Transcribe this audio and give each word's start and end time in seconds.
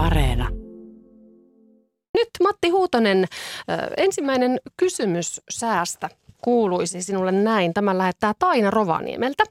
Areena. 0.00 0.48
Nyt 2.14 2.28
Matti 2.42 2.68
Huutonen, 2.68 3.24
ensimmäinen 3.96 4.60
kysymys 4.76 5.40
säästä 5.50 6.08
kuuluisi 6.44 7.02
sinulle 7.02 7.32
näin. 7.32 7.74
Tämän 7.74 7.98
lähettää 7.98 8.32
Taina 8.38 8.70
Rovaniemeltä. 8.70 9.44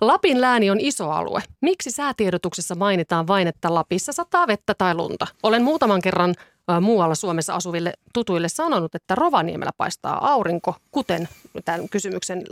Lapin 0.00 0.40
lääni 0.40 0.70
on 0.70 0.80
iso 0.80 1.10
alue. 1.10 1.42
Miksi 1.60 1.90
säätiedotuksessa 1.90 2.74
mainitaan 2.74 3.26
vain, 3.26 3.48
että 3.48 3.74
Lapissa 3.74 4.12
sataa 4.12 4.46
vettä 4.46 4.74
tai 4.78 4.94
lunta? 4.94 5.26
Olen 5.42 5.62
muutaman 5.62 6.02
kerran 6.02 6.34
muualla 6.80 7.14
Suomessa 7.14 7.54
asuville 7.54 7.92
tutuille 8.14 8.48
sanonut, 8.48 8.94
että 8.94 9.14
Rovaniemellä 9.14 9.72
paistaa 9.76 10.32
aurinko, 10.32 10.74
kuten 10.90 11.28
tämän 11.64 11.88
kysymyksen 11.88 12.42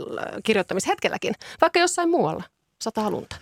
kirjoittamishetkelläkin, 0.43 1.33
vaikka 1.61 1.79
jossain 1.79 2.09
muualla 2.09 2.43
sataa 2.81 3.11
lunta. 3.11 3.35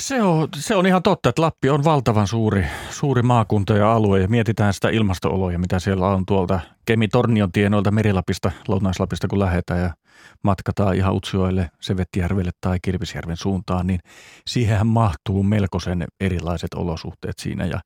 Se 0.00 0.22
on, 0.22 0.48
se 0.56 0.76
on 0.76 0.86
ihan 0.86 1.02
totta, 1.02 1.28
että 1.28 1.42
Lappi 1.42 1.70
on 1.70 1.84
valtavan 1.84 2.26
suuri, 2.26 2.66
suuri 2.90 3.22
maakunta 3.22 3.76
ja 3.76 3.92
alue 3.92 4.20
ja 4.20 4.28
mietitään 4.28 4.74
sitä 4.74 4.88
ilmastooloja, 4.88 5.58
mitä 5.58 5.78
siellä 5.78 6.06
on 6.08 6.26
tuolta 6.26 6.60
Kemi-Tornion 6.86 7.52
tienoilta 7.52 7.90
Merilapista, 7.90 8.52
Lounaislapista 8.68 9.28
kun 9.28 9.38
lähdetään 9.38 9.80
ja 9.80 9.94
matkataan 10.42 10.96
ihan 10.96 11.14
Utsjoelle, 11.14 11.70
Sevettijärvelle 11.80 12.50
tai 12.60 12.78
Kirpisjärven 12.82 13.36
suuntaan, 13.36 13.86
niin 13.86 14.00
siihenhän 14.46 14.86
mahtuu 14.86 15.42
melkoisen 15.42 16.04
erilaiset 16.20 16.74
olosuhteet 16.74 17.38
siinä 17.38 17.66
ja 17.66 17.80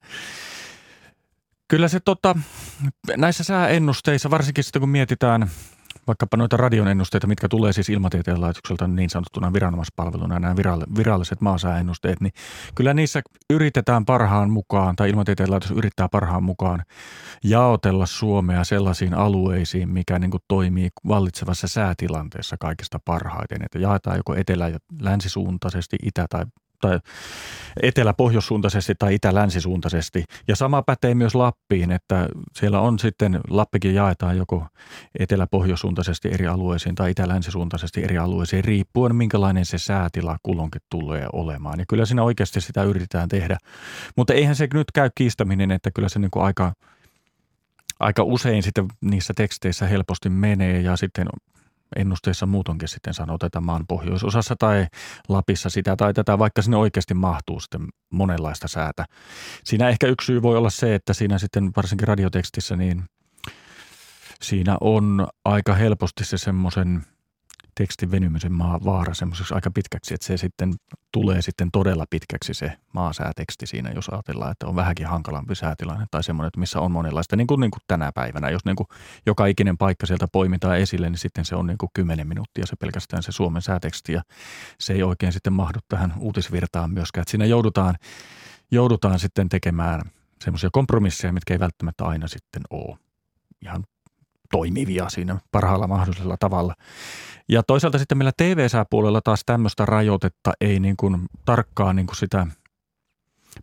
Kyllä 1.69 1.89
se 1.89 2.01
tota, 2.01 2.35
näissä 3.17 3.45
sääennusteissa, 3.45 4.31
varsinkin 4.31 4.65
sitten 4.65 4.81
kun 4.81 4.89
mietitään 4.89 5.51
vaikkapa 6.07 6.37
noita 6.37 6.57
radion 6.57 6.89
ennusteita, 6.89 7.27
mitkä 7.27 7.49
tulee 7.49 7.73
siis 7.73 7.89
ilmatieteen 7.89 8.41
laitokselta 8.41 8.89
niin 8.89 9.11
sanottuna 9.11 9.53
viranomaispalveluna, 9.53 10.39
nämä 10.39 10.57
viralliset 10.97 11.41
maasääennusteet, 11.41 12.21
niin 12.21 12.33
kyllä 12.75 12.95
niissä 12.95 13.23
yritetään 13.51 14.05
parhaan 14.05 14.51
mukaan, 14.51 14.97
tai 14.97 15.11
ilmatieteen 15.11 15.51
laitos 15.51 15.71
yrittää 15.71 16.09
parhaan 16.09 16.43
mukaan 16.43 16.83
jaotella 17.45 18.07
Suomea 18.07 18.65
sellaisiin 18.65 19.15
alueisiin, 19.15 19.89
mikä 19.89 20.19
niin 20.19 20.31
kuin 20.31 20.43
toimii 20.49 20.89
vallitsevassa 21.09 21.69
säätilanteessa 21.69 22.57
kaikista 22.61 22.99
parhaiten. 23.05 23.65
Että 23.65 23.79
jaetaan 23.79 24.17
joko 24.17 24.35
etelä- 24.35 24.69
ja 24.69 24.79
länsisuuntaisesti, 25.01 25.97
itä- 26.03 26.27
tai 26.31 26.45
tai 26.83 26.99
etelä-pohjoissuuntaisesti 27.83 28.95
tai 28.99 29.15
itä-länsisuuntaisesti. 29.15 30.25
Ja 30.49 30.57
sama 30.57 30.83
pätee 30.83 31.15
myös 31.15 31.35
Lappiin, 31.35 31.93
että 31.93 32.29
siellä 32.57 32.81
on 32.81 32.99
sitten, 32.99 33.41
Lappikin 33.51 33.95
jaetaan 33.95 34.37
joko 34.37 34.67
etelä-pohjoissuuntaisesti 35.19 36.29
eri 36.29 36.47
alueisiin 36.47 36.95
tai 36.95 37.11
itä-länsisuuntaisesti 37.11 38.05
eri 38.05 38.19
alueisiin, 38.19 38.65
riippuen 38.65 39.17
minkälainen 39.17 39.67
se 39.67 39.79
säätila 39.79 40.37
kulloinkin 40.43 40.83
tulee 40.91 41.27
olemaan. 41.33 41.79
Ja 41.79 41.85
kyllä 41.89 42.05
siinä 42.07 42.23
oikeasti 42.23 42.61
sitä 42.61 42.83
yritetään 42.83 43.29
tehdä. 43.29 43.59
Mutta 44.17 44.33
eihän 44.33 44.57
se 44.57 44.69
nyt 44.75 44.93
käy 44.95 45.11
kiistäminen, 45.15 45.71
että 45.71 45.91
kyllä 45.91 46.09
se 46.09 46.19
niin 46.19 46.31
kuin 46.31 46.45
aika 46.45 46.73
aika 48.01 48.23
usein 48.23 48.63
sitten 48.63 48.87
niissä 49.01 49.33
teksteissä 49.37 49.87
helposti 49.87 50.29
menee 50.29 50.81
ja 50.81 50.97
sitten 50.97 51.27
ennusteissa 51.97 52.47
muutonkin 52.47 52.89
sitten 52.89 53.15
sanotaan 53.15 53.65
maan 53.65 53.87
pohjoisosassa 53.87 54.55
tai 54.59 54.87
Lapissa 55.29 55.71
sitä 55.71 55.97
tai 55.97 56.15
tätä, 56.15 56.39
vaikka 56.39 56.63
sinne 56.63 56.77
oikeasti 56.77 57.15
mahtuu 57.15 57.61
sitten 57.61 57.89
monenlaista 58.13 58.69
säätä. 58.69 59.05
Siinä 59.65 59.89
ehkä 59.89 60.07
yksi 60.07 60.27
syy 60.27 60.43
voi 60.43 60.57
olla 60.57 60.71
se, 60.71 60.95
että 60.95 61.13
siinä 61.13 61.39
sitten 61.39 61.71
varsinkin 61.77 62.09
radiotekstissä 62.09 62.77
niin 62.77 63.05
siinä 64.43 64.77
on 64.81 65.29
aika 65.45 65.75
helposti 65.75 66.25
se 66.25 66.39
semmoisen 66.39 67.05
tekstin 67.75 68.11
venymisen 68.11 68.53
maa 68.53 68.81
vaara 68.85 69.15
semmoiseksi 69.15 69.55
aika 69.55 69.71
pitkäksi, 69.71 70.15
että 70.15 70.27
se 70.27 70.37
sitten 70.37 70.75
tulee 71.13 71.43
sitten 71.43 71.71
todella 71.71 72.05
pitkäksi 72.11 72.55
se 72.55 72.73
maasääteksti 72.93 73.67
siinä, 73.67 73.91
jos 73.91 74.09
ajatellaan, 74.09 74.53
että 74.53 74.67
on 74.67 74.77
vähänkin 74.77 75.07
hankalampi 75.07 75.55
säätilanne 75.55 76.07
tai 76.11 76.23
semmoinen, 76.25 76.49
että 76.49 76.61
missä 76.61 76.81
on 76.81 76.93
monenlaista, 76.93 77.37
niin 77.37 77.47
kuin, 77.47 77.61
niin 77.61 77.71
kuin 77.71 77.81
tänä 77.89 78.13
päivänä. 78.15 78.51
Jos 78.51 78.65
niin 78.65 78.77
kuin 78.77 78.87
joka 79.27 79.47
ikinen 79.47 79.79
paikka 79.79 80.07
sieltä 80.07 80.29
poimitaan 80.33 80.79
esille, 80.79 81.11
niin 81.11 81.19
sitten 81.19 81.45
se 81.45 81.57
on 81.57 81.67
niin 81.67 81.79
kuin 81.79 81.91
10 81.95 82.29
minuuttia 82.29 82.67
se 82.67 82.77
pelkästään 82.77 83.23
se 83.23 83.33
Suomen 83.33 83.63
sääteksti 83.63 84.13
ja 84.13 84.23
se 84.79 84.93
ei 84.93 85.03
oikein 85.03 85.33
sitten 85.33 85.53
mahdu 85.53 85.79
tähän 85.89 86.15
uutisvirtaan 86.19 86.91
myöskään. 86.91 87.23
Että 87.23 87.31
siinä 87.31 87.45
joudutaan, 87.45 87.95
joudutaan 88.71 89.19
sitten 89.19 89.49
tekemään 89.49 90.01
semmoisia 90.41 90.71
kompromisseja, 90.73 91.33
mitkä 91.33 91.55
ei 91.55 91.61
välttämättä 91.61 92.05
aina 92.05 92.29
sitten 92.29 92.63
ole 92.71 92.99
ihan 93.63 93.85
toimivia 94.53 95.09
siinä 95.09 95.39
parhaalla 95.51 95.87
mahdollisella 95.87 96.37
tavalla. 96.41 96.75
Ja 97.49 97.63
toisaalta 97.63 97.99
sitten 97.99 98.19
meillä 98.19 98.33
TV-sääpuolella 98.37 99.21
taas 99.21 99.43
tämmöistä 99.47 99.87
rajoitetta 99.87 100.53
ei 100.61 100.81
niin 100.81 100.97
kuin 100.97 101.21
tarkkaan 101.45 101.97
niin 101.97 102.07
kuin 102.07 102.17
sitä 102.17 102.47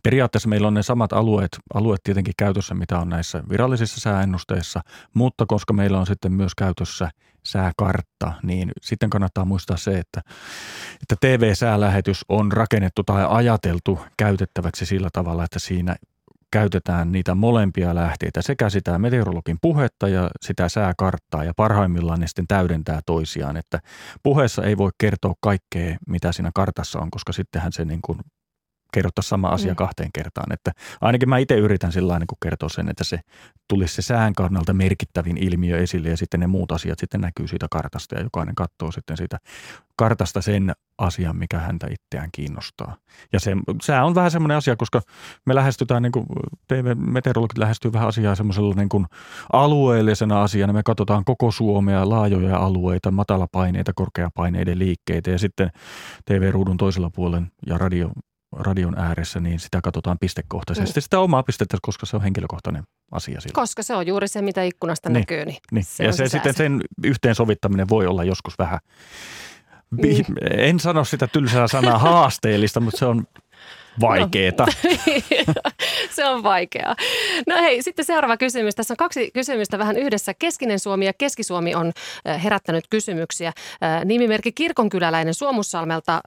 Periaatteessa 0.02 0.48
meillä 0.48 0.68
on 0.68 0.74
ne 0.74 0.82
samat 0.82 1.12
alueet, 1.12 1.58
alueet 1.74 2.00
tietenkin 2.02 2.34
käytössä, 2.38 2.74
mitä 2.74 2.98
on 2.98 3.08
näissä 3.08 3.42
virallisissa 3.50 4.00
sääennusteissa, 4.00 4.80
mutta 5.14 5.46
koska 5.46 5.72
meillä 5.72 5.98
on 5.98 6.06
sitten 6.06 6.32
myös 6.32 6.54
käytössä 6.54 7.10
sääkartta, 7.46 8.32
niin 8.42 8.72
sitten 8.80 9.10
kannattaa 9.10 9.44
muistaa 9.44 9.76
se, 9.76 9.98
että, 9.98 10.20
että 11.02 11.16
TV-säälähetys 11.20 12.24
on 12.28 12.52
rakennettu 12.52 13.02
tai 13.02 13.26
ajateltu 13.28 14.00
käytettäväksi 14.16 14.86
sillä 14.86 15.08
tavalla, 15.12 15.44
että 15.44 15.58
siinä 15.58 15.96
käytetään 16.52 17.12
niitä 17.12 17.34
molempia 17.34 17.94
lähteitä, 17.94 18.42
sekä 18.42 18.70
sitä 18.70 18.98
meteorologin 18.98 19.58
puhetta 19.62 20.08
ja 20.08 20.30
sitä 20.40 20.68
sääkarttaa 20.68 21.44
ja 21.44 21.52
parhaimmillaan 21.56 22.20
ne 22.20 22.26
sitten 22.26 22.46
täydentää 22.46 23.00
toisiaan, 23.06 23.56
että 23.56 23.80
puheessa 24.22 24.64
ei 24.64 24.76
voi 24.76 24.90
kertoa 24.98 25.34
kaikkea, 25.40 25.96
mitä 26.06 26.32
siinä 26.32 26.50
kartassa 26.54 26.98
on, 26.98 27.10
koska 27.10 27.32
sittenhän 27.32 27.72
se 27.72 27.84
niin 27.84 28.02
kuin 28.02 28.18
kerrottaa 28.92 29.22
sama 29.22 29.48
asia 29.48 29.72
mm. 29.72 29.76
kahteen 29.76 30.10
kertaan. 30.14 30.52
Että 30.52 30.72
ainakin 31.00 31.28
mä 31.28 31.38
itse 31.38 31.56
yritän 31.56 31.92
sillä 31.92 32.18
niin 32.18 32.28
kertoa 32.42 32.68
sen, 32.68 32.88
että 32.88 33.04
se 33.04 33.20
tulisi 33.68 33.94
se 33.94 34.02
sään 34.02 34.32
kannalta 34.32 34.72
merkittävin 34.72 35.36
ilmiö 35.36 35.78
esille 35.78 36.08
ja 36.08 36.16
sitten 36.16 36.40
ne 36.40 36.46
muut 36.46 36.72
asiat 36.72 36.98
sitten 36.98 37.20
näkyy 37.20 37.48
siitä 37.48 37.66
kartasta 37.70 38.14
ja 38.14 38.22
jokainen 38.22 38.54
katsoo 38.54 38.92
sitten 38.92 39.16
siitä 39.16 39.38
kartasta 39.96 40.42
sen 40.42 40.72
asian, 40.98 41.36
mikä 41.36 41.58
häntä 41.58 41.86
itseään 41.90 42.28
kiinnostaa. 42.32 42.96
Ja 43.32 43.40
se, 43.40 43.56
se 43.82 44.00
on 44.00 44.14
vähän 44.14 44.30
semmoinen 44.30 44.56
asia, 44.56 44.76
koska 44.76 45.00
me 45.46 45.54
lähestytään, 45.54 46.02
niin 46.02 46.12
kuin 46.12 46.26
TV-meteorologit 46.68 47.58
lähestyy 47.58 47.92
vähän 47.92 48.08
asiaa 48.08 48.34
semmoisella 48.34 48.74
niin 48.74 48.88
kuin 48.88 49.06
alueellisena 49.52 50.42
asiana. 50.42 50.72
Me 50.72 50.82
katsotaan 50.82 51.24
koko 51.24 51.50
Suomea, 51.50 52.08
laajoja 52.08 52.56
alueita, 52.56 53.10
matalapaineita, 53.10 53.92
korkeapaineiden 53.94 54.78
liikkeitä 54.78 55.30
ja 55.30 55.38
sitten 55.38 55.70
TV-ruudun 56.24 56.76
toisella 56.76 57.10
puolen 57.10 57.52
ja 57.66 57.78
radio, 57.78 58.10
radion 58.52 58.98
ääressä, 58.98 59.40
niin 59.40 59.58
sitä 59.60 59.80
katsotaan 59.80 60.18
pistekohtaisesti. 60.18 61.00
Mm. 61.00 61.02
Sitä 61.02 61.20
omaa 61.20 61.42
pistettä, 61.42 61.76
koska 61.82 62.06
se 62.06 62.16
on 62.16 62.22
henkilökohtainen 62.22 62.82
asia 63.10 63.40
silloin. 63.40 63.54
Koska 63.54 63.82
se 63.82 63.94
on 63.94 64.06
juuri 64.06 64.28
se, 64.28 64.42
mitä 64.42 64.62
ikkunasta 64.62 65.08
niin, 65.08 65.20
näkyy. 65.20 65.44
Niin, 65.44 65.58
niin. 65.72 65.84
Se 65.84 66.04
ja 66.04 66.12
se, 66.12 66.28
sitten 66.28 66.54
sen 66.54 66.80
yhteensovittaminen 67.04 67.88
voi 67.88 68.06
olla 68.06 68.24
joskus 68.24 68.58
vähän 68.58 68.78
niin. 70.02 70.24
En 70.50 70.80
sano 70.80 71.04
sitä 71.04 71.26
tylsää 71.26 71.68
sanaa 71.68 71.98
haasteellista, 72.08 72.80
mutta 72.80 72.98
se 72.98 73.04
on 73.04 73.24
vaikeeta. 74.00 74.66
No, 74.66 74.92
se 76.16 76.28
on 76.28 76.42
vaikeaa. 76.42 76.96
No 77.46 77.56
hei, 77.56 77.82
sitten 77.82 78.04
seuraava 78.04 78.36
kysymys. 78.36 78.74
Tässä 78.74 78.94
on 78.94 78.96
kaksi 78.96 79.30
kysymystä 79.34 79.78
vähän 79.78 79.96
yhdessä. 79.96 80.34
Keskinen 80.34 80.78
Suomi 80.78 81.06
ja 81.06 81.12
Keski-Suomi 81.12 81.74
on 81.74 81.92
herättänyt 82.44 82.84
kysymyksiä. 82.90 83.52
Nimimerkki 84.04 84.52
Kirkonkyläläinen 84.52 85.34
Suomussalmelta 85.34 86.20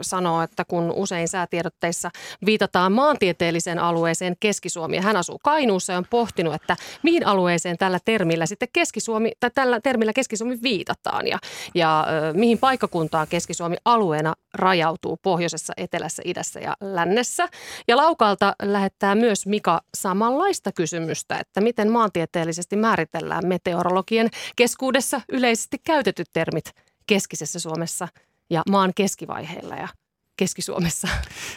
sanoo, 0.00 0.42
että 0.42 0.64
kun 0.64 0.92
usein 0.92 1.28
säätiedotteissa 1.28 2.10
viitataan 2.46 2.92
maantieteelliseen 2.92 3.78
alueeseen 3.78 4.36
Keski-Suomi, 4.40 4.98
hän 4.98 5.16
asuu 5.16 5.38
Kainuussa 5.44 5.92
ja 5.92 5.98
on 5.98 6.06
pohtinut, 6.10 6.54
että 6.54 6.76
mihin 7.02 7.26
alueeseen 7.26 7.78
tällä 7.78 7.98
termillä 8.04 8.46
sitten 8.46 8.68
Keski-Suomi, 8.72 9.32
tai 9.40 9.50
tällä 9.54 9.80
termillä 9.80 10.12
Keski-Suomi 10.12 10.58
viitataan 10.62 11.26
ja, 11.26 11.38
ja 11.74 12.06
mihin 12.32 12.58
paikkakuntaan 12.58 13.26
Keski-Suomi 13.30 13.76
alueena 13.84 14.34
rajautuu 14.54 15.18
pohjoisessa, 15.22 15.72
etelässä, 15.76 16.22
idässä 16.24 16.60
ja 16.60 16.76
lännessä. 16.80 17.48
Ja 17.88 17.96
Laukalta 17.96 18.54
lähettää 18.62 19.03
myös 19.14 19.46
Mika 19.46 19.80
samanlaista 19.96 20.72
kysymystä, 20.72 21.38
että 21.38 21.60
miten 21.60 21.90
maantieteellisesti 21.90 22.76
määritellään 22.76 23.46
meteorologien 23.46 24.30
keskuudessa 24.56 25.20
yleisesti 25.28 25.78
käytetyt 25.78 26.28
termit 26.32 26.64
keskisessä 27.06 27.60
Suomessa 27.60 28.08
ja 28.50 28.62
maan 28.70 28.92
keskivaiheilla 28.94 29.74
ja 29.74 29.88
Keski-Suomessa? 30.36 31.08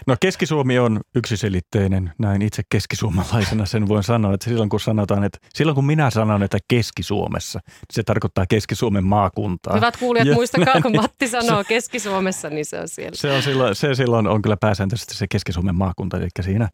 No 0.07 0.15
Keski-Suomi 0.19 0.79
on 0.79 1.01
yksiselitteinen, 1.15 2.13
näin 2.17 2.41
itse 2.41 2.63
keskisuomalaisena 2.69 3.65
sen 3.65 3.87
voin 3.87 4.03
sanoa, 4.03 4.33
että 4.33 4.49
silloin 4.49 4.69
kun 4.69 4.79
sanotaan, 4.79 5.23
että 5.23 5.37
silloin 5.53 5.75
kun 5.75 5.85
minä 5.85 6.09
sanon, 6.09 6.43
että 6.43 6.57
Keski-Suomessa, 6.67 7.59
niin 7.65 7.77
se 7.93 8.03
tarkoittaa 8.03 8.45
Keski-Suomen 8.49 9.03
maakuntaa. 9.03 9.75
Hyvät 9.75 9.97
kuulijat, 9.97 10.27
ja, 10.27 10.33
muistakaa, 10.33 10.81
kun 10.81 10.95
Matti 10.95 11.27
sanoo 11.27 11.63
Keski-Suomessa, 11.63 12.49
niin 12.49 12.65
se 12.65 12.79
on 12.79 12.87
siellä. 12.87 13.15
Se, 13.15 13.31
on 13.31 13.43
silloin, 13.43 13.75
se 13.75 13.95
silloin 13.95 14.27
on 14.27 14.41
kyllä 14.41 14.57
pääsääntöisesti 14.57 15.15
se 15.15 15.27
Keski-Suomen 15.27 15.75
maakunta, 15.75 16.17
eli 16.17 16.27
siinä 16.41 16.69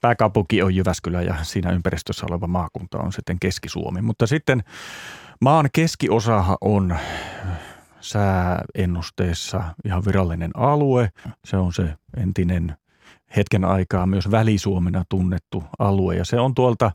pääkaupunki 0.00 0.62
on 0.62 0.74
Jyväskylä 0.74 1.22
ja 1.22 1.34
siinä 1.42 1.72
ympäristössä 1.72 2.26
oleva 2.30 2.46
maakunta 2.46 2.98
on 2.98 3.12
sitten 3.12 3.36
Keski-Suomi. 3.40 4.02
Mutta 4.02 4.26
sitten 4.26 4.64
maan 5.40 5.68
keskiosahan 5.72 6.56
on 6.60 6.96
sääennusteessa 8.02 9.62
ihan 9.84 10.04
virallinen 10.04 10.50
alue. 10.56 11.08
Se 11.44 11.56
on 11.56 11.72
se 11.72 11.94
entinen 12.16 12.76
hetken 13.36 13.64
aikaa 13.64 14.06
myös 14.06 14.30
Välisuomena 14.30 15.04
tunnettu 15.08 15.64
alue. 15.78 16.16
Ja 16.16 16.24
se 16.24 16.40
on 16.40 16.54
tuolta 16.54 16.90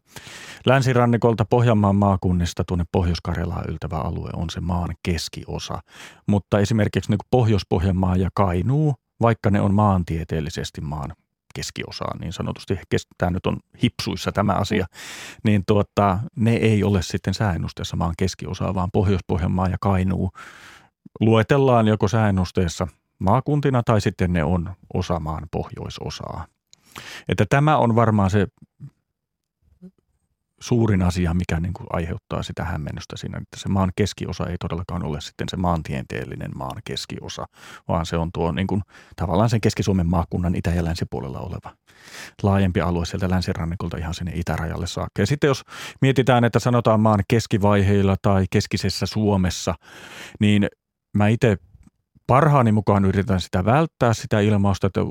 länsirannikolta 0.66 1.46
Pohjanmaan 1.46 1.96
maakunnista 1.96 2.64
tuonne 2.64 2.86
Pohjois-Karjalaan 2.92 3.70
yltävä 3.70 3.98
alue 3.98 4.30
on 4.34 4.50
se 4.50 4.60
maan 4.60 4.96
keskiosa. 5.04 5.80
Mutta 6.28 6.60
esimerkiksi 6.60 7.12
niin 7.12 7.20
Pohjois-Pohjanmaa 7.32 8.16
ja 8.16 8.30
Kainuu, 8.34 8.96
vaikka 9.22 9.50
ne 9.50 9.62
on 9.62 9.74
maantieteellisesti 9.74 10.82
maan 10.82 11.14
keskiosaan 11.56 12.20
niin 12.20 12.34
sanotusti, 12.34 12.80
tämä 13.18 13.32
nyt 13.32 13.46
on 13.46 13.58
hipsuissa 13.84 14.32
tämä 14.32 14.54
asia, 14.54 14.86
niin 15.44 15.64
tuota, 15.68 16.20
ne 16.36 16.54
ei 16.54 16.84
ole 16.84 17.02
sitten 17.02 17.34
sääennusteessa 17.34 17.96
maan 17.96 18.14
keskiosaa, 18.18 18.76
vaan 18.76 18.92
Pohjois-Pohjanmaa 18.94 19.68
ja 19.68 19.78
Kainuu 19.82 20.32
luetellaan 21.22 21.88
joko 21.88 22.08
sääennusteessa 22.08 22.88
maakuntina 23.20 23.84
tai 23.84 24.02
sitten 24.02 24.34
ne 24.34 24.44
on 24.44 24.74
osa 24.94 25.20
maan 25.20 25.48
pohjoisosaa. 25.52 26.46
Että 27.30 27.46
tämä 27.50 27.78
on 27.78 27.96
varmaan 27.96 28.30
se 28.30 28.48
suurin 30.60 31.02
asia, 31.02 31.34
mikä 31.34 31.60
niin 31.60 31.74
kuin 31.74 31.88
aiheuttaa 31.90 32.44
sitä 32.44 32.64
hämmennystä 32.64 33.18
siinä, 33.18 33.38
että 33.38 33.60
se 33.60 33.70
maan 33.70 33.92
keskiosa 33.96 34.48
ei 34.48 34.58
todellakaan 34.60 35.04
ole 35.04 35.22
sitten 35.22 35.50
se 35.50 35.58
maantieteellinen 35.58 36.52
maan 36.56 36.82
keskiosa, 36.86 37.46
vaan 37.88 38.06
se 38.06 38.18
on 38.18 38.32
tuo 38.32 38.52
niin 38.52 38.68
kuin, 38.68 38.82
tavallaan 39.16 39.50
sen 39.50 39.62
Keski-Suomen 39.62 40.08
maakunnan 40.08 40.56
itä- 40.56 40.70
ja 40.70 40.86
länsipuolella 40.86 41.40
oleva 41.40 41.76
laajempi 42.44 42.82
alue 42.82 43.06
sieltä 43.06 43.30
länsirannikolta 43.30 43.98
ihan 43.98 44.14
sinne 44.14 44.32
itärajalle 44.36 44.88
saakka. 44.88 45.22
Ja 45.22 45.28
sitten 45.28 45.48
jos 45.48 45.64
mietitään, 46.02 46.44
että 46.44 46.60
sanotaan 46.60 47.00
maan 47.00 47.24
keskivaiheilla 47.28 48.16
tai 48.22 48.46
keskisessä 48.50 49.06
Suomessa, 49.06 49.76
niin 50.40 50.68
mä 51.18 51.28
itse 51.28 51.58
parhaani 52.28 52.72
mukaan 52.72 53.06
yritän 53.06 53.42
sitä 53.42 53.66
välttää, 53.66 54.14
sitä 54.14 54.40
ilmausta, 54.40 54.88
että 54.88 55.02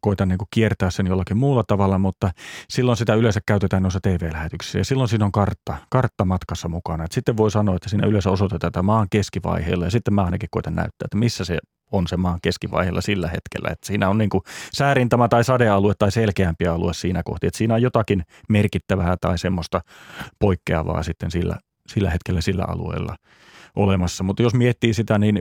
koitan 0.00 0.28
niin 0.28 0.38
kiertää 0.50 0.90
sen 0.90 1.06
jollakin 1.06 1.36
muulla 1.36 1.64
tavalla, 1.66 1.98
mutta 1.98 2.30
silloin 2.68 2.96
sitä 2.96 3.14
yleensä 3.14 3.40
käytetään 3.46 3.82
noissa 3.82 4.00
TV-lähetyksissä 4.00 4.78
ja 4.78 4.84
silloin 4.84 5.08
siinä 5.08 5.24
on 5.24 5.32
kartta, 5.32 5.76
kartta 5.90 6.24
matkassa 6.24 6.68
mukana. 6.68 7.04
Et 7.04 7.12
sitten 7.12 7.36
voi 7.36 7.50
sanoa, 7.50 7.76
että 7.76 7.88
siinä 7.88 8.06
yleensä 8.06 8.30
osoitetaan 8.30 8.72
tätä 8.72 8.82
maan 8.82 9.06
keskivaiheella 9.10 9.84
ja 9.84 9.90
sitten 9.90 10.14
mä 10.14 10.24
ainakin 10.24 10.48
koitan 10.50 10.74
näyttää, 10.74 11.04
että 11.04 11.16
missä 11.16 11.44
se 11.44 11.58
on 11.92 12.06
se 12.06 12.16
maan 12.16 12.38
keskivaiheella 12.42 13.00
sillä 13.00 13.28
hetkellä. 13.28 13.68
Että 13.72 13.86
siinä 13.86 14.08
on 14.08 14.18
niin 14.18 14.30
kuin 14.30 14.42
säärintama 14.72 15.28
tai 15.28 15.44
sadealue 15.44 15.94
tai 15.98 16.12
selkeämpi 16.12 16.66
alue 16.66 16.94
siinä 16.94 17.22
kohti, 17.24 17.46
että 17.46 17.58
siinä 17.58 17.74
on 17.74 17.82
jotakin 17.82 18.22
merkittävää 18.48 19.16
tai 19.20 19.38
semmoista 19.38 19.80
poikkeavaa 20.38 21.02
sitten 21.02 21.30
sillä, 21.30 21.56
sillä 21.88 22.10
hetkellä 22.10 22.40
sillä 22.40 22.64
alueella 22.68 23.16
olemassa. 23.76 24.24
Mutta 24.24 24.42
jos 24.42 24.54
miettii 24.54 24.94
sitä, 24.94 25.18
niin 25.18 25.38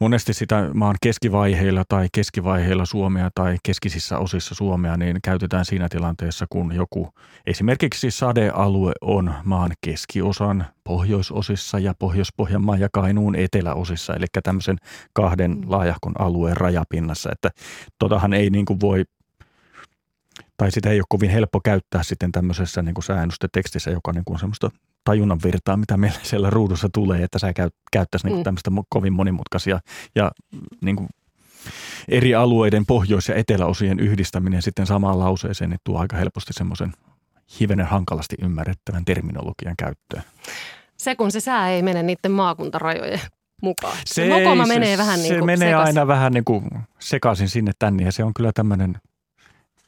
monesti 0.00 0.34
sitä 0.34 0.70
maan 0.74 0.96
keskivaiheilla 1.02 1.84
tai 1.88 2.08
keskivaiheilla 2.12 2.84
Suomea 2.84 3.30
tai 3.34 3.56
keskisissä 3.62 4.18
osissa 4.18 4.54
Suomea, 4.54 4.96
niin 4.96 5.18
käytetään 5.24 5.64
siinä 5.64 5.88
tilanteessa, 5.88 6.46
kun 6.50 6.74
joku 6.74 7.08
esimerkiksi 7.46 8.10
sadealue 8.10 8.92
on 9.00 9.34
maan 9.44 9.70
keskiosan 9.86 10.66
pohjoisosissa 10.84 11.78
ja 11.78 11.94
Pohjois-Pohjanmaan 11.98 12.80
ja 12.80 12.88
Kainuun 12.92 13.36
eteläosissa, 13.36 14.14
eli 14.14 14.26
tämmöisen 14.42 14.76
kahden 15.12 15.50
mm. 15.50 15.62
laajahkon 15.66 16.12
alueen 16.18 16.56
rajapinnassa, 16.56 17.30
että 17.32 17.50
totahan 17.98 18.32
ei 18.32 18.50
niin 18.50 18.64
kuin 18.64 18.80
voi 18.80 19.04
tai 20.56 20.70
sitä 20.70 20.90
ei 20.90 20.98
ole 21.00 21.04
kovin 21.08 21.30
helppo 21.30 21.60
käyttää 21.64 22.02
sitten 22.02 22.32
tämmöisessä 22.32 22.82
niin 22.82 22.94
kuin 22.94 23.04
tekstissä, 23.52 23.90
joka 23.90 24.12
niin 24.12 24.24
kuin 24.24 24.34
on 24.34 24.38
semmoista 24.38 24.70
tajunnan 25.04 25.40
virtaa, 25.44 25.76
mitä 25.76 25.96
meillä 25.96 26.20
siellä 26.30 26.50
ruudussa 26.50 26.88
tulee, 26.94 27.22
että 27.22 27.38
sä 27.38 27.52
käyt, 27.52 27.74
käyttäisi 27.92 28.26
niin 28.26 28.36
mm. 28.36 28.42
tämmöistä 28.42 28.70
kovin 28.88 29.12
monimutkaisia 29.12 29.80
ja 30.14 30.30
niin 30.80 30.96
kuin 30.96 31.08
eri 32.08 32.34
alueiden 32.34 32.86
pohjois- 32.86 33.28
ja 33.28 33.34
eteläosien 33.34 34.00
yhdistäminen 34.00 34.62
sitten 34.62 34.86
samaan 34.86 35.18
lauseeseen, 35.18 35.70
niin 35.70 35.80
tuo 35.84 35.98
aika 35.98 36.16
helposti 36.16 36.52
semmoisen 36.52 36.92
hivenen 37.60 37.86
hankalasti 37.86 38.36
ymmärrettävän 38.42 39.04
terminologian 39.04 39.74
käyttöön. 39.78 40.22
Se 40.96 41.16
kun 41.16 41.32
se 41.32 41.40
sää 41.40 41.70
ei 41.70 41.82
mene 41.82 42.02
niiden 42.02 42.32
maakuntarajojen 42.32 43.20
mukaan. 43.62 43.96
Se, 44.06 44.14
se 44.14 44.28
mokoma 44.28 44.66
se, 44.66 44.74
menee 44.74 44.98
vähän 44.98 45.18
niin 45.18 45.28
kuin 45.28 45.40
Se 45.40 45.46
menee 45.46 45.68
sekaisin. 45.68 45.98
aina 45.98 46.06
vähän 46.06 46.32
niin 46.32 46.44
kuin 46.44 46.64
sekaisin 46.98 47.48
sinne 47.48 47.72
tänne 47.78 48.04
ja 48.04 48.12
se 48.12 48.24
on 48.24 48.34
kyllä 48.34 48.52
tämmöinen 48.54 48.96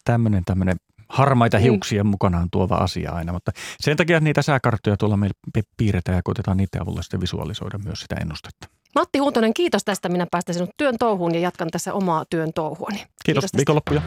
tämmöinen, 0.04 0.44
tämmöinen 0.44 0.76
harmaita 1.12 1.56
mm. 1.56 1.62
hiuksia 1.62 2.04
mukanaan 2.04 2.48
tuova 2.50 2.74
asia 2.74 3.12
aina, 3.12 3.32
mutta 3.32 3.52
sen 3.80 3.96
takia 3.96 4.20
niitä 4.20 4.42
sääkarttoja 4.42 4.96
tuolla 4.96 5.16
meillä 5.16 5.34
piirretään 5.76 6.16
ja 6.16 6.22
koitetaan 6.24 6.56
niiden 6.56 6.82
avulla 6.82 7.02
sitten 7.02 7.20
visualisoida 7.20 7.78
myös 7.78 8.00
sitä 8.00 8.16
ennustetta. 8.20 8.68
Matti 8.94 9.18
Huutonen, 9.18 9.54
kiitos 9.54 9.84
tästä. 9.84 10.08
Minä 10.08 10.26
päästä 10.30 10.52
sinut 10.52 10.70
työn 10.76 10.98
touhuun 10.98 11.34
ja 11.34 11.40
jatkan 11.40 11.68
tässä 11.70 11.94
omaa 11.94 12.24
työn 12.30 12.52
touhuani. 12.52 12.96
Kiitos, 12.96 13.14
kiitos 13.24 13.50
viikonloppuja. 13.56 14.02